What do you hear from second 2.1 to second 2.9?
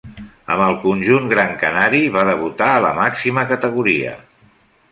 va debutar a